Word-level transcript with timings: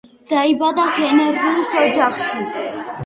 დაიბადა 0.29 0.85
გენერლის 0.95 1.75
ოჯახში. 1.83 2.49